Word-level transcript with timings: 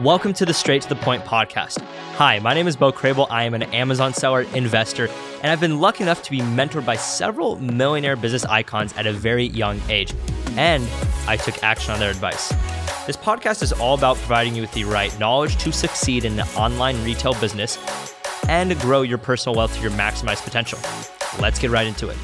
Welcome 0.00 0.34
to 0.34 0.44
the 0.44 0.52
Straight 0.52 0.82
to 0.82 0.90
the 0.90 0.96
Point 0.96 1.24
podcast. 1.24 1.80
Hi, 2.16 2.38
my 2.40 2.52
name 2.52 2.66
is 2.66 2.76
Bo 2.76 2.92
Crabill. 2.92 3.28
I 3.30 3.44
am 3.44 3.54
an 3.54 3.62
Amazon 3.62 4.12
seller, 4.12 4.42
investor, 4.52 5.08
and 5.42 5.50
I've 5.50 5.58
been 5.58 5.80
lucky 5.80 6.02
enough 6.02 6.22
to 6.24 6.30
be 6.30 6.40
mentored 6.40 6.84
by 6.84 6.96
several 6.96 7.56
millionaire 7.56 8.14
business 8.14 8.44
icons 8.44 8.92
at 8.98 9.06
a 9.06 9.12
very 9.14 9.46
young 9.46 9.80
age. 9.88 10.12
And 10.58 10.86
I 11.26 11.38
took 11.38 11.64
action 11.64 11.94
on 11.94 11.98
their 11.98 12.10
advice. 12.10 12.50
This 13.06 13.16
podcast 13.16 13.62
is 13.62 13.72
all 13.72 13.94
about 13.94 14.18
providing 14.18 14.54
you 14.54 14.60
with 14.60 14.72
the 14.72 14.84
right 14.84 15.18
knowledge 15.18 15.56
to 15.62 15.72
succeed 15.72 16.26
in 16.26 16.36
the 16.36 16.44
online 16.58 17.02
retail 17.02 17.32
business 17.32 17.78
and 18.48 18.78
grow 18.80 19.00
your 19.00 19.16
personal 19.16 19.56
wealth 19.56 19.74
to 19.76 19.80
your 19.80 19.92
maximized 19.92 20.44
potential. 20.44 20.78
Let's 21.40 21.58
get 21.58 21.70
right 21.70 21.86
into 21.86 22.10
it. 22.10 22.18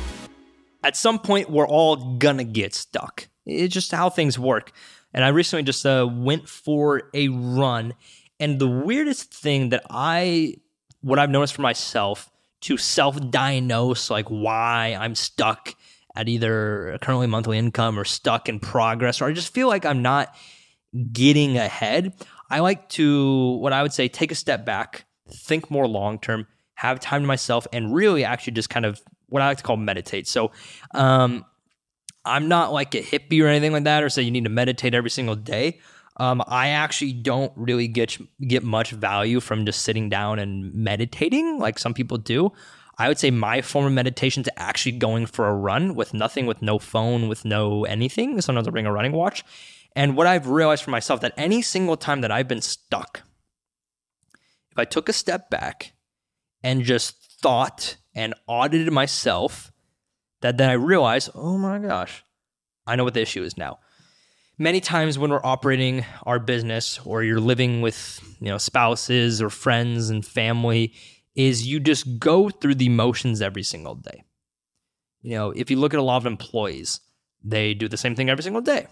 At 0.85 0.95
some 0.95 1.19
point, 1.19 1.49
we're 1.49 1.67
all 1.67 1.97
gonna 2.19 2.45
get 2.45 2.75
stuck. 2.75 3.29
It's 3.47 3.73
just 3.73 3.93
how 3.93 4.11
things 4.11 4.39
work. 4.39 4.73
And 5.15 5.25
I 5.25 5.29
recently 5.29 5.63
just 5.63 5.85
uh, 5.85 6.09
went 6.11 6.49
for 6.49 7.11
a 7.15 7.29
run. 7.29 7.95
And 8.41 8.59
the 8.59 8.69
weirdest 8.69 9.33
thing 9.33 9.71
that 9.71 9.85
I, 9.91 10.57
what 11.01 11.19
I've 11.19 11.31
noticed 11.31 11.55
for 11.55 11.63
myself 11.63 12.31
to 12.63 12.77
self 12.77 13.19
diagnose, 13.31 14.11
like 14.11 14.29
why 14.29 14.97
I'm 14.99 15.15
stuck 15.15 15.75
at 16.15 16.29
either 16.29 16.99
currently 17.01 17.27
monthly 17.27 17.59
income 17.59 17.99
or 17.99 18.05
stuck 18.05 18.49
in 18.49 18.61
progress, 18.61 19.21
or 19.21 19.29
I 19.29 19.33
just 19.33 19.53
feel 19.53 19.69
like 19.69 19.85
I'm 19.85 20.03
not 20.03 20.35
getting 21.13 21.57
ahead. 21.57 22.15
I 22.51 22.61
like 22.61 22.89
to, 22.91 23.57
what 23.57 23.73
I 23.73 23.83
would 23.83 23.93
say, 23.93 24.09
take 24.09 24.31
a 24.31 24.35
step 24.35 24.67
back, 24.67 25.07
think 25.31 25.71
more 25.71 25.89
long 25.89 26.19
term, 26.19 26.47
have 26.75 27.01
time 27.01 27.23
to 27.23 27.27
myself, 27.27 27.67
and 27.73 27.95
really 27.95 28.25
actually 28.25 28.53
just 28.53 28.71
kind 28.71 28.85
of 28.85 29.01
what 29.29 29.41
I 29.41 29.47
like 29.47 29.59
to 29.59 29.65
call 29.65 29.77
meditate. 29.77 30.29
So, 30.29 30.53
um, 30.95 31.45
I'm 32.25 32.49
not 32.49 32.73
like 32.73 32.95
a 32.95 33.03
hippie 33.03 33.43
or 33.43 33.49
anything 33.49 33.73
like 33.73 33.85
that, 33.85 34.03
or 34.03 34.09
say 34.09 34.23
you 34.23 34.31
need 34.31 34.45
to 34.45 34.51
meditate 34.51 34.95
every 34.95 35.11
single 35.11 35.35
day. 35.35 35.81
Um, 36.19 36.43
I 36.47 36.69
actually 36.69 37.15
don't 37.15 37.53
really 37.57 37.89
get 37.89 38.19
get 38.47 38.63
much 38.63 38.91
value 38.91 39.41
from 39.41 39.65
just 39.65 39.83
sitting 39.83 40.09
down 40.09 40.39
and 40.39 40.73
meditating 40.75 41.59
like 41.59 41.79
some 41.79 41.95
people 41.95 42.19
do. 42.19 42.53
I 42.99 43.09
would 43.09 43.19
say 43.19 43.31
my 43.31 43.63
form 43.63 43.87
of 43.87 43.93
meditation 43.93 44.43
is 44.43 44.51
actually 44.57 44.93
going 44.93 45.27
for 45.27 45.49
a 45.49 45.55
run 45.55 45.95
with 45.95 46.13
nothing, 46.13 46.47
with 46.47 46.61
no 46.61 46.79
phone, 46.79 47.29
with 47.29 47.45
no 47.45 47.85
anything. 47.85 48.41
Sometimes 48.41 48.69
I 48.69 48.71
bring 48.71 48.87
a 48.87 48.93
running 48.93 49.13
watch. 49.13 49.43
And 49.97 50.17
what 50.17 50.27
I've 50.27 50.49
realized 50.49 50.85
for 50.85 50.91
myself 50.91 51.21
that 51.23 51.35
any 51.37 51.63
single 51.63 51.97
time 51.97 52.21
that 52.21 52.31
I've 52.31 52.49
been 52.49 52.61
stuck, 52.61 53.23
if 54.71 54.79
I 54.79 54.85
took 54.85 55.09
a 55.09 55.13
step 55.13 55.51
back 55.51 55.95
and 56.63 56.83
just 56.83 57.41
thought 57.41 57.97
and 58.15 58.35
audited 58.47 58.93
myself 58.93 59.72
that 60.43 60.59
then 60.59 60.69
I 60.69 60.75
realize, 60.75 61.31
oh 61.35 61.57
my 61.57 61.79
gosh, 61.79 62.25
I 62.87 62.97
know 62.97 63.05
what 63.05 63.15
the 63.15 63.23
issue 63.23 63.43
is 63.43 63.57
now. 63.57 63.79
Many 64.59 64.81
times 64.81 65.19
when 65.19 65.31
we're 65.31 65.45
operating 65.45 66.05
our 66.25 66.39
business 66.39 67.01
or 67.05 67.23
you're 67.23 67.41
living 67.41 67.81
with, 67.81 68.21
you 68.39 68.49
know, 68.49 68.59
spouses 68.59 69.41
or 69.41 69.49
friends 69.49 70.11
and 70.11 70.25
family 70.25 70.93
is 71.35 71.67
you 71.67 71.81
just 71.81 72.19
go 72.19 72.51
through 72.51 72.75
the 72.75 72.91
motions 72.91 73.41
every 73.41 73.63
single 73.63 73.95
day. 73.95 74.25
You 75.23 75.37
know, 75.37 75.51
if 75.53 75.71
you 75.71 75.79
look 75.79 75.95
at 75.95 76.01
a 76.01 76.05
lot 76.05 76.19
of 76.19 76.27
employees, 76.27 77.01
they 77.43 77.75
do 77.75 77.89
the 77.89 77.97
same 77.97 78.15
thing 78.15 78.29
every 78.29 78.45
single 78.45 78.63
day 78.63 78.87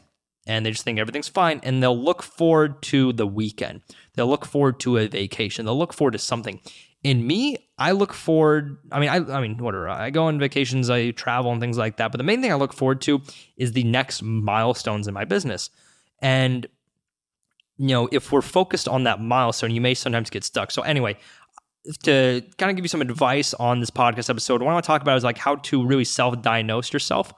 and 0.47 0.65
they 0.65 0.71
just 0.71 0.85
think 0.85 0.99
everything's 0.99 1.29
fine 1.29 1.61
and 1.63 1.83
they'll 1.83 2.03
look 2.03 2.23
forward 2.23 2.83
to 2.83 3.13
the 3.13 3.27
weekend. 3.27 3.83
They'll 4.15 4.29
look 4.29 4.47
forward 4.47 4.81
to 4.81 4.97
a 4.97 5.07
vacation. 5.07 5.67
They'll 5.67 5.79
look 5.79 5.93
forward 5.93 6.13
to 6.13 6.19
something 6.19 6.61
in 7.03 7.27
me, 7.27 7.57
I 7.81 7.93
look 7.93 8.13
forward. 8.13 8.77
I 8.93 9.01
mean, 9.01 9.09
I, 9.09 9.17
I 9.17 9.41
mean, 9.41 9.57
whatever. 9.57 9.89
I 9.89 10.11
go 10.11 10.27
on 10.27 10.39
vacations, 10.39 10.91
I 10.91 11.11
travel 11.13 11.51
and 11.51 11.61
things 11.61 11.79
like 11.79 11.97
that. 11.97 12.13
But 12.13 12.19
the 12.19 12.25
main 12.25 12.43
thing 12.43 12.53
I 12.53 12.57
look 12.57 12.75
forward 12.75 13.01
to 13.03 13.23
is 13.57 13.73
the 13.73 13.85
next 13.85 14.23
milestones 14.23 15.09
in 15.09 15.15
my 15.15 15.25
business. 15.25 15.71
And 16.21 16.67
you 17.79 17.89
know, 17.89 18.11
if 18.13 18.31
we're 18.31 18.43
focused 18.43 18.87
on 18.87 19.05
that 19.05 19.23
milestone, 19.23 19.71
you 19.71 19.81
may 19.81 19.95
sometimes 19.95 20.29
get 20.29 20.45
stuck. 20.45 20.71
So 20.71 20.83
anyway, 20.83 21.17
to 22.03 22.43
kind 22.59 22.69
of 22.69 22.77
give 22.77 22.85
you 22.85 22.91
some 22.91 23.01
advice 23.01 23.55
on 23.55 23.81
this 23.81 23.89
podcast 23.89 24.29
episode, 24.29 24.61
what 24.61 24.69
I 24.69 24.75
want 24.75 24.85
to 24.85 24.87
talk 24.87 25.01
about 25.01 25.17
is 25.17 25.25
like 25.25 25.39
how 25.39 25.57
to 25.57 25.87
really 25.87 26.05
self-diagnose 26.05 26.93
yourself 26.93 27.33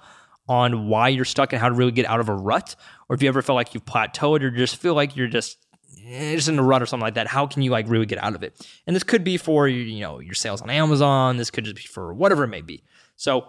on 0.49 0.89
why 0.89 1.11
you're 1.11 1.25
stuck 1.25 1.53
and 1.53 1.62
how 1.62 1.69
to 1.69 1.75
really 1.77 1.93
get 1.93 2.06
out 2.06 2.19
of 2.19 2.28
a 2.28 2.34
rut, 2.34 2.75
or 3.09 3.15
if 3.15 3.22
you 3.22 3.28
ever 3.28 3.41
feel 3.41 3.55
like 3.55 3.72
you've 3.72 3.84
plateaued 3.84 4.43
or 4.43 4.50
just 4.50 4.75
feel 4.75 4.95
like 4.95 5.15
you're 5.15 5.28
just 5.28 5.59
Eh, 6.06 6.34
just 6.34 6.48
in 6.48 6.58
a 6.58 6.62
rut 6.62 6.82
or 6.82 6.86
something 6.86 7.04
like 7.04 7.14
that, 7.14 7.26
how 7.26 7.47
can 7.47 7.62
you 7.62 7.70
like 7.70 7.88
really 7.88 8.06
get 8.06 8.22
out 8.22 8.34
of 8.34 8.42
it? 8.42 8.66
And 8.86 8.97
this 8.97 9.03
could 9.03 9.25
be 9.25 9.36
for 9.36 9.69
you 9.69 10.00
know 10.00 10.19
your 10.20 10.34
sales 10.34 10.62
on 10.62 10.70
Amazon. 10.70 11.36
This 11.36 11.50
could 11.50 11.64
just 11.64 11.76
be 11.76 11.82
for 11.82 12.12
whatever 12.12 12.44
it 12.44 12.48
may 12.48 12.62
be. 12.62 12.82
So 13.16 13.47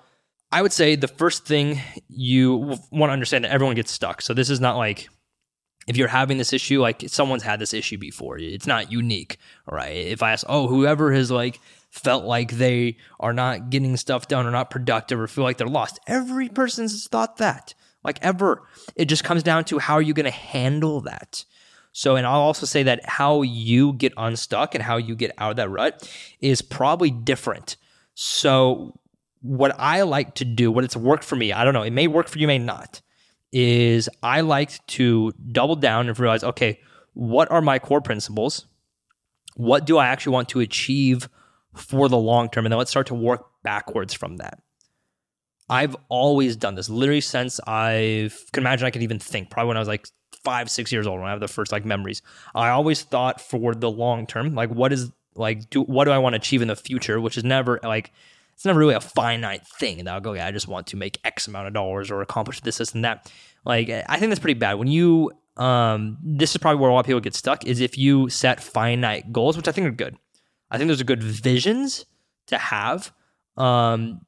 I 0.52 0.62
would 0.62 0.74
say 0.74 0.96
the 0.96 1.08
first 1.08 1.46
thing 1.46 1.82
you 2.10 2.78
want 2.92 3.10
to 3.10 3.14
understand 3.14 3.44
that 3.44 3.52
everyone 3.52 3.76
gets 3.76 3.92
stuck. 3.92 4.22
So 4.22 4.34
this 4.34 4.50
is 4.50 4.60
not 4.60 4.78
like 4.78 5.10
if 5.88 5.98
you're 5.98 6.08
having 6.08 6.38
this 6.38 6.54
issue, 6.54 6.82
like 6.82 7.04
someone's 7.08 7.44
had 7.44 7.60
this 7.60 7.74
issue 7.74 7.98
before. 7.98 8.38
It's 8.38 8.68
not 8.68 8.92
unique, 8.92 9.38
right? 9.70 9.96
If 9.96 10.24
I 10.24 10.32
ask, 10.32 10.46
oh, 10.48 10.68
whoever 10.68 11.12
has 11.12 11.32
like 11.32 11.60
felt 11.90 12.24
like 12.24 12.52
they 12.52 12.98
are 13.20 13.34
not 13.34 13.70
getting 13.70 13.98
stuff 13.98 14.28
done 14.28 14.46
or 14.46 14.52
not 14.52 14.70
productive 14.70 15.20
or 15.20 15.28
feel 15.28 15.44
like 15.44 15.58
they're 15.58 15.68
lost, 15.68 16.00
every 16.08 16.50
person's 16.50 17.08
thought 17.08 17.38
that. 17.38 17.74
Like 18.04 18.20
ever, 18.22 18.64
it 18.96 19.06
just 19.06 19.24
comes 19.24 19.44
down 19.44 19.66
to 19.66 19.80
how 19.80 19.96
are 19.96 20.02
you 20.02 20.14
going 20.14 20.26
to 20.26 20.32
handle 20.32 21.02
that. 21.02 21.46
So, 21.94 22.16
and 22.16 22.26
I'll 22.26 22.42
also 22.42 22.66
say 22.66 22.84
that 22.84 23.08
how 23.08 23.44
you 23.44 23.94
get 23.94 24.14
unstuck 24.18 24.74
and 24.74 24.84
how 24.84 24.98
you 24.98 25.16
get 25.16 25.32
out 25.38 25.52
of 25.52 25.58
that 25.58 25.70
rut 25.70 26.10
is 26.42 26.62
probably 26.64 27.12
different. 27.12 27.78
So, 28.16 29.00
what 29.42 29.76
I 29.78 30.02
like 30.02 30.36
to 30.36 30.46
do, 30.46 30.72
what 30.72 30.84
it's 30.84 30.96
worked 30.96 31.24
for 31.24 31.36
me, 31.36 31.54
I 31.54 31.64
don't 31.64 31.74
know, 31.74 31.84
it 31.84 31.94
may 31.94 32.08
work 32.08 32.28
for 32.28 32.40
you, 32.40 32.48
may 32.48 32.58
not, 32.58 33.02
is 33.52 34.10
I 34.24 34.42
like 34.42 34.86
to 34.88 35.34
double 35.52 35.76
down 35.76 36.10
and 36.10 36.18
realize, 36.18 36.44
okay, 36.44 36.80
what 37.14 37.52
are 37.52 37.62
my 37.62 37.78
core 37.78 38.02
principles? 38.02 38.66
What 39.56 39.86
do 39.86 40.00
I 40.00 40.08
actually 40.08 40.34
want 40.34 40.50
to 40.50 40.62
achieve 40.62 41.30
for 41.76 42.10
the 42.10 42.18
long 42.18 42.50
term? 42.50 42.66
And 42.66 42.72
then 42.72 42.80
let's 42.80 42.90
start 42.90 43.08
to 43.08 43.14
work 43.14 43.46
backwards 43.64 44.14
from 44.14 44.38
that. 44.38 44.60
I've 45.70 45.96
always 46.10 46.56
done 46.56 46.74
this, 46.74 46.90
literally 46.90 47.22
since 47.22 47.60
I 47.68 48.32
can 48.52 48.64
imagine 48.64 48.88
I 48.88 48.92
could 48.92 49.04
even 49.04 49.20
think, 49.20 49.52
probably 49.52 49.68
when 49.68 49.78
I 49.78 49.82
was 49.82 49.88
like 49.88 50.08
five, 50.44 50.70
six 50.70 50.92
years 50.92 51.08
old 51.08 51.20
when 51.20 51.28
I 51.28 51.32
have 51.32 51.40
the 51.40 51.48
first 51.48 51.72
like 51.72 51.86
memories. 51.86 52.22
I 52.54 52.70
always 52.70 53.02
thought 53.02 53.42
for 53.42 53.74
the 53.74 53.90
long 53.90 54.28
term, 54.28 54.56
like 54.56 54.70
what 54.70 54.94
is 54.94 55.12
like 55.36 55.70
do 55.70 55.82
what 55.82 56.06
do 56.06 56.12
I 56.12 56.18
want 56.18 56.34
to 56.34 56.38
achieve 56.38 56.62
in 56.62 56.68
the 56.68 56.76
future, 56.76 57.20
which 57.20 57.38
is 57.38 57.44
never 57.44 57.80
like 57.84 58.12
it's 58.54 58.66
never 58.66 58.80
really 58.80 58.94
a 58.94 59.02
finite 59.02 59.66
thing 59.80 60.04
that 60.04 60.14
I'll 60.14 60.22
go, 60.22 60.34
yeah, 60.34 60.46
I 60.46 60.52
just 60.52 60.68
want 60.68 60.88
to 60.88 60.98
make 60.98 61.20
X 61.24 61.48
amount 61.48 61.68
of 61.68 61.74
dollars 61.74 62.12
or 62.12 62.22
accomplish 62.22 62.62
this, 62.62 62.78
this, 62.78 62.94
and 62.94 63.04
that. 63.04 63.32
Like 63.66 63.90
I 63.90 64.18
think 64.18 64.30
that's 64.30 64.40
pretty 64.40 64.60
bad. 64.60 64.76
When 64.76 64.88
you 64.88 65.32
um 65.58 66.18
this 66.24 66.52
is 66.52 66.58
probably 66.58 66.82
where 66.82 66.90
a 66.90 66.94
lot 66.94 67.02
of 67.02 67.06
people 67.06 67.22
get 67.22 67.36
stuck 67.36 67.66
is 67.66 67.80
if 67.80 67.98
you 67.98 68.30
set 68.30 68.62
finite 68.62 69.32
goals, 69.32 69.58
which 69.58 69.68
I 69.68 69.72
think 69.72 69.88
are 69.88 69.92
good. 69.92 70.18
I 70.70 70.78
think 70.78 70.88
those 70.88 71.02
are 71.02 71.06
good 71.06 71.24
visions 71.24 72.06
to 72.48 72.58
have. 72.58 73.12
Um 73.58 74.22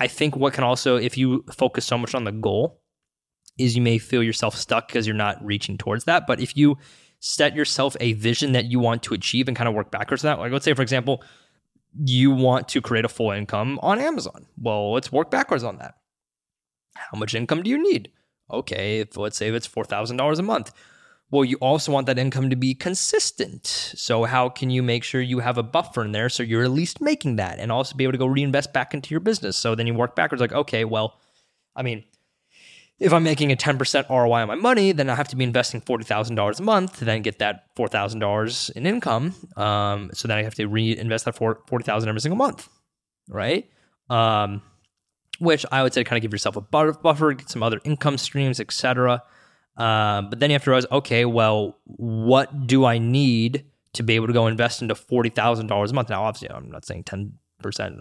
I 0.00 0.06
think 0.06 0.36
what 0.36 0.52
can 0.52 0.64
also, 0.64 0.96
if 0.96 1.18
you 1.18 1.44
focus 1.52 1.84
so 1.84 1.98
much 1.98 2.14
on 2.14 2.24
the 2.24 2.32
goal, 2.32 2.80
is 3.58 3.76
you 3.76 3.82
may 3.82 3.98
feel 3.98 4.22
yourself 4.22 4.54
stuck 4.54 4.88
because 4.88 5.06
you're 5.06 5.16
not 5.16 5.44
reaching 5.44 5.76
towards 5.76 6.04
that. 6.04 6.26
But 6.26 6.40
if 6.40 6.56
you 6.56 6.78
set 7.20 7.54
yourself 7.54 7.96
a 8.00 8.12
vision 8.14 8.52
that 8.52 8.66
you 8.66 8.78
want 8.78 9.02
to 9.04 9.14
achieve 9.14 9.48
and 9.48 9.56
kind 9.56 9.68
of 9.68 9.74
work 9.74 9.90
backwards 9.90 10.24
on 10.24 10.30
that, 10.30 10.40
like 10.40 10.52
let's 10.52 10.64
say, 10.64 10.74
for 10.74 10.82
example, 10.82 11.22
you 12.04 12.30
want 12.30 12.68
to 12.68 12.80
create 12.80 13.04
a 13.04 13.08
full 13.08 13.30
income 13.30 13.78
on 13.82 13.98
Amazon. 13.98 14.46
Well, 14.56 14.92
let's 14.92 15.10
work 15.10 15.30
backwards 15.30 15.64
on 15.64 15.78
that. 15.78 15.94
How 16.94 17.18
much 17.18 17.34
income 17.34 17.62
do 17.62 17.70
you 17.70 17.82
need? 17.82 18.10
Okay, 18.50 19.00
if, 19.00 19.16
let's 19.16 19.36
say 19.36 19.48
if 19.48 19.54
it's 19.54 19.68
$4,000 19.68 20.38
a 20.38 20.42
month. 20.42 20.72
Well, 21.30 21.44
you 21.44 21.56
also 21.58 21.92
want 21.92 22.06
that 22.06 22.18
income 22.18 22.48
to 22.48 22.56
be 22.56 22.74
consistent. 22.74 23.66
So, 23.66 24.24
how 24.24 24.48
can 24.48 24.70
you 24.70 24.82
make 24.82 25.04
sure 25.04 25.20
you 25.20 25.40
have 25.40 25.58
a 25.58 25.62
buffer 25.62 26.04
in 26.04 26.12
there 26.12 26.30
so 26.30 26.42
you're 26.42 26.64
at 26.64 26.70
least 26.70 27.02
making 27.02 27.36
that 27.36 27.58
and 27.58 27.70
also 27.70 27.94
be 27.94 28.04
able 28.04 28.12
to 28.12 28.18
go 28.18 28.26
reinvest 28.26 28.72
back 28.72 28.94
into 28.94 29.10
your 29.10 29.20
business? 29.20 29.56
So 29.58 29.74
then 29.74 29.86
you 29.86 29.92
work 29.92 30.16
backwards, 30.16 30.40
like, 30.40 30.52
okay, 30.52 30.86
well, 30.86 31.18
I 31.76 31.82
mean, 31.82 32.04
if 33.00 33.12
I'm 33.12 33.22
making 33.22 33.52
a 33.52 33.56
10% 33.56 34.08
ROI 34.08 34.42
on 34.42 34.48
my 34.48 34.56
money, 34.56 34.90
then 34.92 35.08
I 35.08 35.14
have 35.14 35.28
to 35.28 35.36
be 35.36 35.44
investing 35.44 35.80
$40,000 35.80 36.58
a 36.58 36.62
month 36.62 36.98
to 36.98 37.04
then 37.04 37.22
get 37.22 37.38
that 37.38 37.74
$4,000 37.76 38.70
in 38.72 38.86
income. 38.86 39.34
Um, 39.56 40.10
so 40.12 40.26
then 40.26 40.38
I 40.38 40.42
have 40.42 40.54
to 40.56 40.66
reinvest 40.66 41.24
that 41.26 41.36
40000 41.36 42.08
every 42.08 42.20
single 42.20 42.36
month, 42.36 42.68
right? 43.28 43.70
Um, 44.10 44.62
which 45.38 45.64
I 45.70 45.84
would 45.84 45.94
say 45.94 46.02
kind 46.02 46.18
of 46.18 46.22
give 46.22 46.32
yourself 46.32 46.56
a 46.56 46.60
buffer, 46.60 47.34
get 47.34 47.48
some 47.48 47.62
other 47.62 47.80
income 47.84 48.18
streams, 48.18 48.58
etc. 48.58 49.22
Um, 49.76 50.30
but 50.30 50.40
then 50.40 50.50
you 50.50 50.54
have 50.54 50.64
to 50.64 50.70
realize, 50.70 50.86
okay, 50.90 51.24
well, 51.24 51.78
what 51.84 52.66
do 52.66 52.84
I 52.84 52.98
need 52.98 53.64
to 53.92 54.02
be 54.02 54.16
able 54.16 54.26
to 54.26 54.32
go 54.32 54.48
invest 54.48 54.82
into 54.82 54.96
$40,000 54.96 55.90
a 55.90 55.94
month? 55.94 56.08
Now, 56.08 56.24
obviously, 56.24 56.50
I'm 56.50 56.68
not 56.68 56.84
saying 56.84 57.04
10% 57.04 57.30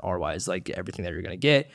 ROI 0.04 0.31
is 0.31 0.48
like 0.48 0.71
everything 0.71 1.06
that 1.06 1.13
you're 1.13 1.21
going 1.21 1.30
to 1.30 1.38
get 1.38 1.69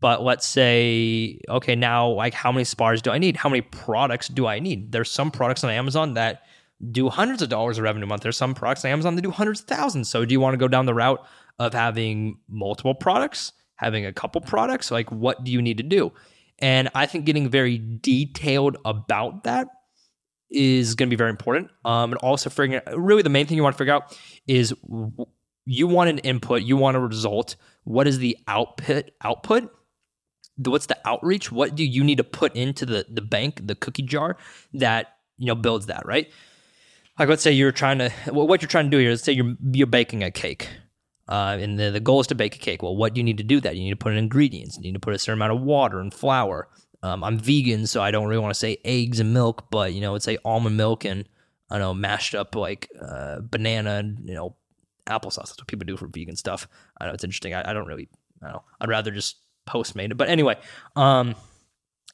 but 0.00 0.22
let's 0.22 0.46
say, 0.46 1.40
okay, 1.48 1.74
now 1.74 2.08
like 2.08 2.34
how 2.34 2.52
many 2.52 2.64
spars 2.64 3.00
do 3.02 3.10
I 3.10 3.18
need? 3.18 3.36
How 3.36 3.48
many 3.48 3.62
products 3.62 4.28
do 4.28 4.46
I 4.46 4.58
need? 4.58 4.92
There's 4.92 5.10
some 5.10 5.30
products 5.30 5.64
on 5.64 5.70
Amazon 5.70 6.14
that 6.14 6.42
do 6.90 7.08
hundreds 7.08 7.40
of 7.42 7.48
dollars 7.48 7.78
of 7.78 7.84
revenue 7.84 8.04
a 8.04 8.08
month. 8.08 8.22
There's 8.22 8.36
some 8.36 8.54
products 8.54 8.84
on 8.84 8.90
Amazon 8.90 9.14
that 9.16 9.22
do 9.22 9.30
hundreds 9.30 9.60
of 9.60 9.66
thousands. 9.66 10.10
So 10.10 10.24
do 10.24 10.32
you 10.32 10.40
want 10.40 10.54
to 10.54 10.58
go 10.58 10.68
down 10.68 10.86
the 10.86 10.94
route 10.94 11.24
of 11.58 11.72
having 11.72 12.38
multiple 12.48 12.94
products, 12.94 13.52
having 13.76 14.04
a 14.04 14.12
couple 14.12 14.40
products? 14.42 14.90
Like 14.90 15.10
what 15.10 15.42
do 15.44 15.50
you 15.50 15.62
need 15.62 15.78
to 15.78 15.82
do? 15.82 16.12
And 16.58 16.90
I 16.94 17.06
think 17.06 17.24
getting 17.24 17.48
very 17.48 17.78
detailed 17.78 18.76
about 18.84 19.44
that 19.44 19.68
is 20.50 20.94
going 20.94 21.08
to 21.08 21.10
be 21.10 21.16
very 21.16 21.30
important. 21.30 21.70
Um, 21.84 22.12
and 22.12 22.18
also 22.18 22.50
figuring 22.50 22.76
out, 22.76 22.96
really 22.96 23.22
the 23.22 23.30
main 23.30 23.46
thing 23.46 23.56
you 23.56 23.62
want 23.62 23.74
to 23.74 23.78
figure 23.78 23.94
out 23.94 24.16
is 24.46 24.74
you 25.64 25.86
want 25.86 26.10
an 26.10 26.18
input, 26.18 26.62
you 26.62 26.76
want 26.76 26.96
a 26.96 27.00
result. 27.00 27.56
What 27.84 28.06
is 28.06 28.18
the 28.18 28.38
output? 28.46 29.10
Output. 29.22 29.70
What's 30.58 30.86
the 30.86 30.98
outreach? 31.04 31.52
What 31.52 31.74
do 31.74 31.84
you 31.84 32.02
need 32.02 32.18
to 32.18 32.24
put 32.24 32.54
into 32.56 32.86
the 32.86 33.06
the 33.08 33.22
bank, 33.22 33.66
the 33.66 33.74
cookie 33.74 34.02
jar 34.02 34.36
that 34.74 35.16
you 35.38 35.46
know 35.46 35.54
builds 35.54 35.86
that 35.86 36.06
right? 36.06 36.30
Like 37.18 37.28
let's 37.28 37.42
say 37.42 37.52
you're 37.52 37.72
trying 37.72 37.98
to 37.98 38.10
what 38.30 38.62
you're 38.62 38.68
trying 38.68 38.86
to 38.86 38.90
do 38.90 38.98
here. 38.98 39.10
Let's 39.10 39.22
say 39.22 39.32
you're 39.32 39.54
you're 39.72 39.86
baking 39.86 40.22
a 40.22 40.30
cake. 40.30 40.68
Uh, 41.28 41.58
and 41.60 41.76
the, 41.76 41.90
the 41.90 41.98
goal 41.98 42.20
is 42.20 42.28
to 42.28 42.36
bake 42.36 42.54
a 42.54 42.58
cake. 42.58 42.84
Well, 42.84 42.94
what 42.94 43.12
do 43.12 43.18
you 43.18 43.24
need 43.24 43.38
to 43.38 43.44
do 43.44 43.60
that? 43.60 43.74
You 43.74 43.82
need 43.82 43.90
to 43.90 43.96
put 43.96 44.12
in 44.12 44.18
ingredients. 44.18 44.76
You 44.76 44.84
need 44.84 44.94
to 44.94 45.00
put 45.00 45.12
a 45.12 45.18
certain 45.18 45.38
amount 45.38 45.58
of 45.58 45.60
water 45.60 45.98
and 45.98 46.14
flour. 46.14 46.68
Um, 47.02 47.24
I'm 47.24 47.36
vegan, 47.36 47.88
so 47.88 48.00
I 48.00 48.12
don't 48.12 48.28
really 48.28 48.40
want 48.40 48.54
to 48.54 48.58
say 48.58 48.78
eggs 48.84 49.18
and 49.18 49.34
milk, 49.34 49.66
but 49.70 49.92
you 49.92 50.00
know, 50.00 50.14
it's 50.14 50.24
say 50.24 50.38
almond 50.44 50.76
milk 50.76 51.04
and 51.04 51.24
I 51.70 51.78
don't 51.78 51.80
know 51.80 51.94
mashed 51.94 52.34
up 52.34 52.54
like 52.54 52.88
uh, 53.00 53.40
banana, 53.40 54.02
you 54.24 54.34
know, 54.34 54.54
applesauce. 55.06 55.46
That's 55.46 55.58
what 55.58 55.66
people 55.66 55.84
do 55.84 55.96
for 55.96 56.06
vegan 56.06 56.36
stuff. 56.36 56.68
I 57.00 57.06
know 57.06 57.12
it's 57.12 57.24
interesting. 57.24 57.54
I, 57.54 57.70
I 57.70 57.72
don't 57.72 57.86
really, 57.86 58.08
I 58.40 58.46
don't 58.46 58.54
know. 58.54 58.64
I'd 58.80 58.88
rather 58.88 59.10
just 59.10 59.36
Postmate 59.68 60.10
it. 60.10 60.16
But 60.16 60.28
anyway, 60.28 60.56
um, 60.94 61.34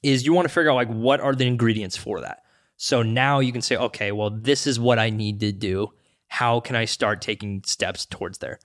is 0.03 0.27
you 0.27 0.33
want 0.33 0.49
to 0.49 0.53
figure 0.53 0.71
out 0.71 0.75
like 0.75 0.89
what 0.89 1.21
are 1.21 1.35
the 1.35 1.47
ingredients 1.47 1.97
for 1.97 2.21
that. 2.21 2.43
So 2.77 3.03
now 3.03 3.39
you 3.39 3.53
can 3.53 3.63
say, 3.63 3.77
okay, 3.77 4.11
well, 4.11 4.31
this 4.31 4.67
is 4.67 4.81
what 4.81 4.99
I 4.99 5.11
need 5.11 5.41
to 5.41 5.53
do. 5.53 5.93
How 6.29 6.61
can 6.61 6.75
I 6.75 6.85
start 6.85 7.21
taking 7.21 7.63
steps 7.65 8.07
towards 8.07 8.39
there? 8.39 8.59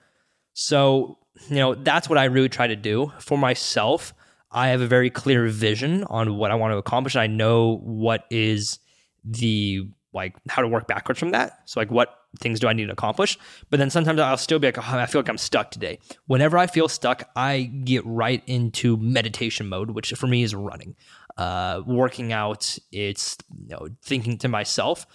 So, 0.54 1.20
you 1.50 1.58
know, 1.58 1.76
that's 1.76 2.10
what 2.10 2.18
I 2.18 2.26
really 2.26 2.50
try 2.50 2.66
to 2.66 2.76
do 2.76 3.12
for 3.20 3.38
myself. 3.38 4.14
I 4.50 4.70
have 4.70 4.82
a 4.82 4.88
very 4.88 5.10
clear 5.10 5.48
vision 5.48 6.04
on 6.06 6.38
what 6.38 6.50
I 6.50 6.56
want 6.56 6.72
to 6.72 6.78
accomplish. 6.78 7.16
I 7.16 7.28
know 7.28 7.78
what 7.84 8.26
is 8.32 8.80
the 9.24 9.88
like 10.14 10.36
how 10.50 10.62
to 10.62 10.68
work 10.68 10.88
backwards 10.88 11.20
from 11.20 11.32
that. 11.32 11.60
So 11.66 11.80
like 11.80 11.92
what 11.92 12.16
things 12.38 12.60
do 12.60 12.68
I 12.68 12.74
need 12.74 12.86
to 12.86 12.92
accomplish? 12.92 13.38
But 13.70 13.78
then 13.78 13.90
sometimes 13.90 14.20
I'll 14.20 14.38
still 14.38 14.60
be 14.60 14.68
like, 14.68 14.78
oh, 14.78 14.98
I 14.98 15.06
feel 15.06 15.22
like 15.22 15.30
I'm 15.30 15.38
stuck 15.38 15.72
today. 15.72 16.00
Whenever 16.26 16.58
I 16.58 16.68
feel 16.68 16.88
stuck, 16.88 17.30
I 17.36 17.64
get 17.64 18.06
right 18.06 18.44
into 18.48 18.98
meditation 18.98 19.68
mode, 19.68 19.92
which 19.92 20.12
for 20.14 20.28
me 20.28 20.44
is 20.44 20.56
running, 20.56 20.96
uh, 21.38 21.82
working 21.86 22.34
out. 22.34 22.78
It's 22.92 23.38
you 23.60 23.70
know 23.70 23.90
thinking 24.04 24.38
to 24.40 24.48
myself. 24.48 25.06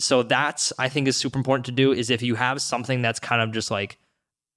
So 0.00 0.22
that's 0.22 0.72
I 0.78 0.88
think 0.88 1.08
is 1.08 1.16
super 1.16 1.38
important 1.38 1.66
to 1.66 1.72
do. 1.72 1.92
Is 1.92 2.10
if 2.10 2.22
you 2.22 2.34
have 2.34 2.60
something 2.60 3.02
that's 3.02 3.20
kind 3.20 3.42
of 3.42 3.52
just 3.52 3.70
like 3.70 3.98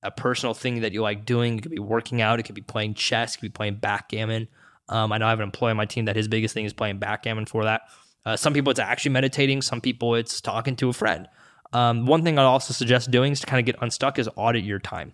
a 0.03 0.11
personal 0.11 0.53
thing 0.53 0.81
that 0.81 0.93
you 0.93 1.01
like 1.01 1.25
doing. 1.25 1.57
It 1.57 1.61
could 1.61 1.71
be 1.71 1.79
working 1.79 2.21
out. 2.21 2.39
It 2.39 2.43
could 2.43 2.55
be 2.55 2.61
playing 2.61 2.93
chess. 2.93 3.35
It 3.35 3.39
could 3.39 3.53
be 3.53 3.55
playing 3.55 3.75
backgammon. 3.75 4.47
Um, 4.89 5.11
I 5.11 5.17
know 5.17 5.27
I 5.27 5.29
have 5.29 5.39
an 5.39 5.43
employee 5.43 5.71
on 5.71 5.77
my 5.77 5.85
team 5.85 6.05
that 6.05 6.15
his 6.15 6.27
biggest 6.27 6.53
thing 6.53 6.65
is 6.65 6.73
playing 6.73 6.99
backgammon 6.99 7.45
for 7.45 7.65
that. 7.65 7.81
Uh, 8.25 8.35
some 8.35 8.53
people 8.53 8.71
it's 8.71 8.79
actually 8.79 9.11
meditating. 9.11 9.61
Some 9.61 9.81
people 9.81 10.15
it's 10.15 10.41
talking 10.41 10.75
to 10.77 10.89
a 10.89 10.93
friend. 10.93 11.27
Um, 11.73 12.05
one 12.05 12.23
thing 12.23 12.37
I'd 12.37 12.43
also 12.43 12.73
suggest 12.73 13.11
doing 13.11 13.31
is 13.33 13.39
to 13.41 13.45
kind 13.45 13.59
of 13.59 13.65
get 13.65 13.81
unstuck 13.81 14.19
is 14.19 14.29
audit 14.35 14.63
your 14.63 14.79
time. 14.79 15.13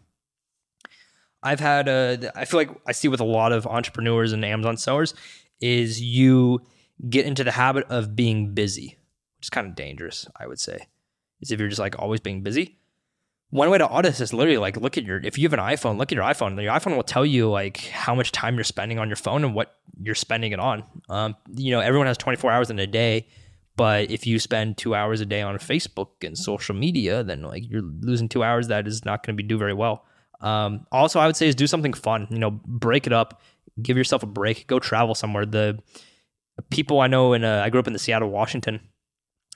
I've 1.41 1.59
had 1.59 1.87
a, 1.87 2.31
I 2.35 2.45
feel 2.45 2.59
like 2.59 2.69
I 2.87 2.93
see 2.93 3.07
with 3.07 3.19
a 3.19 3.25
lot 3.25 3.51
of 3.51 3.67
entrepreneurs 3.67 4.31
and 4.31 4.45
Amazon 4.45 4.77
sellers 4.77 5.13
is 5.59 6.01
you 6.01 6.61
get 7.09 7.25
into 7.25 7.43
the 7.43 7.51
habit 7.51 7.85
of 7.89 8.15
being 8.15 8.53
busy, 8.53 8.97
which 9.37 9.47
is 9.47 9.49
kind 9.49 9.67
of 9.67 9.75
dangerous, 9.75 10.27
I 10.39 10.47
would 10.47 10.59
say. 10.59 10.87
Is 11.41 11.51
if 11.51 11.59
you're 11.59 11.69
just 11.69 11.79
like 11.79 11.99
always 11.99 12.21
being 12.21 12.43
busy 12.43 12.77
one 13.53 13.69
way 13.69 13.77
to 13.77 13.87
audit 13.87 14.13
this 14.13 14.19
is 14.19 14.33
literally 14.33 14.57
like 14.57 14.77
look 14.77 14.97
at 14.97 15.03
your 15.03 15.19
if 15.19 15.37
you 15.37 15.43
have 15.47 15.53
an 15.53 15.59
iphone 15.59 15.95
look 15.95 16.11
at 16.11 16.15
your 16.15 16.23
iphone 16.23 16.59
your 16.59 16.73
iphone 16.73 16.95
will 16.95 17.03
tell 17.03 17.23
you 17.23 17.47
like 17.47 17.77
how 17.89 18.15
much 18.15 18.31
time 18.31 18.55
you're 18.55 18.63
spending 18.63 18.97
on 18.97 19.07
your 19.07 19.15
phone 19.15 19.43
and 19.43 19.53
what 19.53 19.75
you're 20.01 20.15
spending 20.15 20.53
it 20.53 20.59
on 20.59 20.83
um, 21.09 21.35
you 21.55 21.69
know 21.69 21.79
everyone 21.79 22.07
has 22.07 22.17
24 22.17 22.51
hours 22.51 22.71
in 22.71 22.79
a 22.79 22.87
day 22.87 23.27
but 23.75 24.09
if 24.11 24.27
you 24.27 24.39
spend 24.39 24.77
two 24.77 24.95
hours 24.95 25.21
a 25.21 25.25
day 25.25 25.41
on 25.41 25.57
facebook 25.57 26.09
and 26.21 26.37
social 26.37 26.75
media 26.75 27.23
then 27.23 27.41
like 27.41 27.63
you're 27.69 27.81
losing 28.01 28.29
two 28.29 28.43
hours 28.43 28.67
that 28.67 28.87
is 28.87 29.05
not 29.05 29.25
going 29.25 29.35
to 29.35 29.41
be 29.41 29.47
do 29.47 29.57
very 29.57 29.73
well 29.73 30.05
um, 30.41 30.85
also 30.91 31.19
i 31.19 31.25
would 31.25 31.35
say 31.35 31.47
is 31.47 31.55
do 31.55 31.67
something 31.67 31.93
fun 31.93 32.27
you 32.29 32.39
know 32.39 32.51
break 32.51 33.07
it 33.07 33.13
up 33.13 33.41
give 33.81 33.97
yourself 33.97 34.23
a 34.23 34.27
break 34.27 34.67
go 34.67 34.79
travel 34.79 35.15
somewhere 35.15 35.45
the 35.45 35.79
people 36.69 36.99
i 36.99 37.07
know 37.07 37.33
in 37.33 37.43
uh, 37.43 37.61
i 37.63 37.69
grew 37.69 37.79
up 37.79 37.87
in 37.87 37.93
the 37.93 37.99
seattle 37.99 38.29
washington 38.29 38.79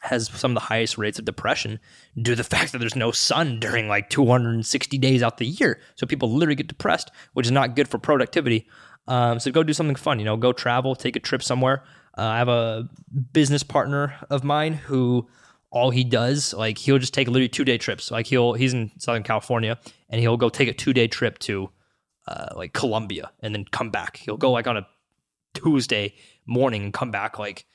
has 0.02 0.28
some 0.30 0.52
of 0.52 0.56
the 0.56 0.62
highest 0.62 0.98
rates 0.98 1.20
of 1.20 1.26
depression 1.26 1.80
due 2.16 2.32
to 2.32 2.36
the 2.36 2.44
fact 2.56 2.72
that 2.72 2.80
there's 2.80 2.96
no 2.96 3.12
sun 3.12 3.60
during 3.60 3.88
like 3.88 4.10
260 4.10 4.98
days 4.98 5.24
out 5.24 5.38
the 5.38 5.46
year. 5.46 5.80
So 5.96 6.08
people 6.08 6.32
literally 6.32 6.56
get 6.56 6.68
depressed, 6.68 7.12
which 7.34 7.46
is 7.46 7.52
not 7.52 7.76
good 7.76 7.88
for 7.88 7.98
productivity. 7.98 8.68
Um, 9.08 9.40
so 9.40 9.52
go 9.52 9.64
do 9.64 9.74
something 9.74 9.96
fun, 9.96 10.20
you 10.20 10.26
know, 10.26 10.38
go 10.38 10.52
travel, 10.52 10.96
take 10.96 11.16
a 11.16 11.20
trip 11.20 11.42
somewhere. 11.42 11.84
Uh, 12.18 12.24
I 12.24 12.38
have 12.38 12.50
a 12.50 12.90
business 13.32 13.64
partner 13.64 14.16
of 14.30 14.44
mine 14.44 14.74
who 14.74 15.28
all 15.70 15.92
he 15.92 16.04
does, 16.04 16.54
like 16.54 16.78
he'll 16.78 16.98
just 16.98 17.14
take 17.14 17.28
literally 17.28 17.50
two 17.50 17.66
day 17.66 17.78
trips. 17.78 18.10
Like 18.10 18.26
he'll, 18.26 18.54
he's 18.54 18.74
in 18.74 18.92
Southern 18.98 19.24
California 19.24 19.78
and 20.10 20.20
he'll 20.20 20.38
go 20.38 20.50
take 20.50 20.70
a 20.70 20.74
two 20.74 20.94
day 20.94 21.08
trip 21.08 21.38
to 21.40 21.70
uh, 22.28 22.48
like 22.56 22.74
Colombia 22.74 23.32
and 23.42 23.54
then 23.54 23.66
come 23.66 23.90
back. 23.90 24.18
He'll 24.18 24.38
go 24.38 24.52
like 24.52 24.68
on 24.68 24.78
a 24.78 24.88
Tuesday 25.54 26.16
morning 26.46 26.84
and 26.84 26.94
come 26.94 27.12
back 27.12 27.38
like 27.38 27.66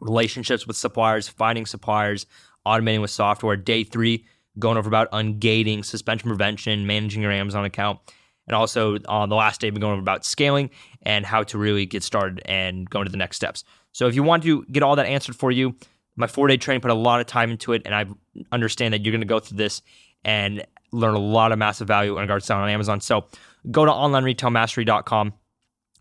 relationships 0.01 0.67
with 0.67 0.77
suppliers, 0.77 1.29
finding 1.29 1.67
suppliers, 1.67 2.27
automating 2.67 3.01
with 3.01 3.11
software. 3.11 3.57
Day 3.57 3.85
three, 3.85 4.27
going 4.59 4.77
over 4.77 4.89
about 4.89 5.11
ungating, 5.13 5.85
suspension 5.85 6.29
prevention, 6.29 6.87
managing 6.87 7.23
your 7.23 7.33
Amazon 7.33 7.65
account. 7.65 8.01
And 8.47 8.57
also 8.57 8.99
on 9.07 9.29
the 9.29 9.37
last 9.37 9.61
day, 9.61 9.71
we're 9.71 9.79
going 9.79 9.93
over 9.93 10.03
about 10.03 10.25
scaling 10.25 10.71
and 11.03 11.25
how 11.25 11.45
to 11.45 11.59
really 11.59 11.87
get 11.87 12.03
started 12.03 12.43
and 12.45 12.89
go 12.91 13.01
into 13.01 13.11
the 13.11 13.17
next 13.17 13.37
steps. 13.37 13.65
So 13.93 14.09
if 14.09 14.15
you 14.15 14.23
want 14.23 14.43
to 14.43 14.65
get 14.65 14.83
all 14.83 14.97
that 14.97 15.07
answered 15.07 15.37
for 15.37 15.51
you, 15.51 15.77
my 16.17 16.27
four 16.27 16.49
day 16.49 16.57
training 16.57 16.81
put 16.81 16.91
a 16.91 16.95
lot 16.95 17.21
of 17.21 17.27
time 17.27 17.51
into 17.51 17.73
it, 17.73 17.83
and 17.85 17.95
I 17.95 18.07
understand 18.51 18.95
that 18.95 19.05
you're 19.05 19.13
going 19.13 19.21
to 19.21 19.27
go 19.27 19.41
through 19.41 19.59
this 19.59 19.83
and 20.25 20.65
learn 20.93 21.15
a 21.15 21.19
lot 21.19 21.53
of 21.53 21.59
massive 21.59 21.89
value 21.89 22.17
in 22.17 22.23
regards 22.23 22.45
to 22.45 22.47
selling 22.49 22.65
on 22.65 22.71
Amazon. 22.71 23.01
So 23.01 23.27
go 23.71 23.85
to 23.85 23.91
onlineretailmastery.com, 23.91 25.33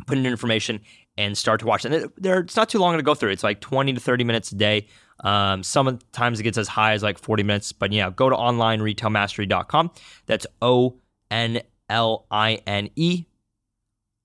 put 0.06 0.18
in 0.18 0.25
information, 0.25 0.82
and 1.18 1.38
start 1.38 1.60
to 1.62 1.65
watch. 1.65 1.86
And 1.86 2.12
there, 2.18 2.39
it's 2.39 2.56
not 2.56 2.70
too 2.70 2.80
long 2.80 2.98
to 2.98 3.03
go 3.03 3.15
through. 3.15 3.32
It's 3.32 3.44
like 3.44 3.62
20 3.62 3.94
to 3.94 4.00
30 4.00 4.24
minutes 4.24 4.51
a 4.51 4.56
day. 4.56 4.88
Um, 5.22 5.63
sometimes 5.63 6.39
it 6.39 6.44
gets 6.44 6.58
as 6.58 6.68
high 6.68 6.94
as 6.94 7.03
like 7.03 7.20
40 7.20 7.44
minutes, 7.44 7.72
but 7.72 7.91
yeah, 7.91 8.10
go 8.10 8.30
to 8.30 8.36
onlineretailmastery.com. 8.36 9.91
That's 10.25 10.48
O 10.62 10.98
N 11.30 11.62
L 11.89 12.25
I 12.32 12.56
N 12.65 12.89
E 12.96 13.25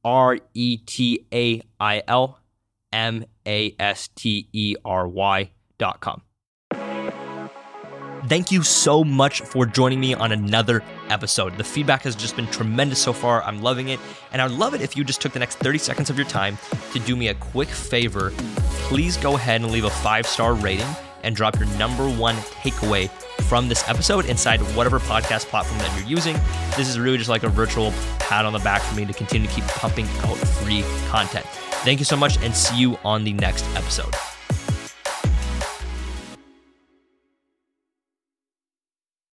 R 0.05 0.39
E 0.55 0.79
T 0.79 1.27
A 1.33 1.61
I 1.79 2.03
L 2.09 2.41
M 2.93 3.25
A 3.47 3.75
S 3.79 4.09
T 4.09 4.49
E 4.53 4.77
R 4.85 5.07
Thank 8.29 8.51
you 8.51 8.65
so 8.65 9.05
much 9.05 9.43
for 9.43 9.67
joining 9.67 10.01
me 10.01 10.13
on 10.15 10.33
another 10.33 10.83
episode. 11.11 11.57
The 11.57 11.63
feedback 11.63 12.03
has 12.03 12.17
just 12.17 12.35
been 12.35 12.49
tremendous 12.49 13.01
so 13.01 13.13
far. 13.13 13.43
I'm 13.45 13.63
loving 13.63 13.89
it. 13.89 14.01
And 14.33 14.43
I'd 14.43 14.51
love 14.51 14.75
it 14.75 14.81
if 14.81 14.97
you 14.97 15.05
just 15.05 15.21
took 15.21 15.33
the 15.33 15.39
next 15.39 15.57
30 15.59 15.79
seconds 15.79 16.11
of 16.11 16.17
your 16.17 16.27
time 16.27 16.59
to 16.93 16.99
do 16.99 17.15
me 17.15 17.29
a 17.29 17.35
quick 17.35 17.69
favor. 17.69 18.33
Please 18.89 19.17
go 19.17 19.37
ahead 19.37 19.61
and 19.61 19.71
leave 19.71 19.85
a 19.85 19.91
five 19.91 20.27
star 20.27 20.55
rating 20.55 20.89
and 21.23 21.37
drop 21.37 21.57
your 21.57 21.69
number 21.77 22.09
one 22.09 22.35
takeaway 22.37 23.09
from 23.43 23.69
this 23.69 23.89
episode 23.89 24.27
inside 24.27 24.61
whatever 24.75 24.99
podcast 24.99 25.47
platform 25.47 25.79
that 25.79 25.97
you're 25.97 26.09
using. 26.09 26.37
This 26.77 26.89
is 26.89 26.99
really 26.99 27.19
just 27.19 27.31
like 27.31 27.45
a 27.45 27.49
virtual 27.49 27.93
pat 28.19 28.45
on 28.45 28.53
the 28.53 28.59
back 28.61 28.83
for 28.83 28.97
me 28.97 29.05
to 29.05 29.13
continue 29.13 29.47
to 29.47 29.55
keep 29.55 29.65
pumping 29.65 30.07
out 30.23 30.37
free 30.37 30.85
content. 31.09 31.47
Thank 31.85 32.01
you 32.01 32.05
so 32.05 32.17
much 32.17 32.43
and 32.43 32.55
see 32.55 32.77
you 32.77 32.99
on 33.05 33.23
the 33.23 33.35
next 33.35 33.65
episode. 33.77 34.13